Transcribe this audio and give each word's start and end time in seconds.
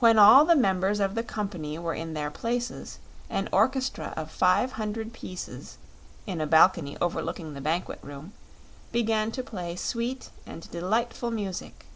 When 0.00 0.18
all 0.18 0.44
members 0.56 0.98
of 0.98 1.16
ethe 1.16 1.28
company 1.28 1.78
were 1.78 1.94
in 1.94 2.14
their 2.14 2.32
places 2.32 2.98
an 3.28 3.48
orchestra 3.52 4.12
of 4.16 4.28
five 4.28 4.72
hundred 4.72 5.12
pieces, 5.12 5.78
in 6.26 6.40
a 6.40 6.48
balcony 6.48 6.98
overlooking 7.00 7.54
the 7.54 7.60
banquet 7.60 8.00
room, 8.02 8.32
began 8.90 9.30
to 9.30 9.44
play 9.44 9.76
sweet 9.76 10.30
and 10.46 10.68
delightful 10.72 11.30
music. 11.30 11.86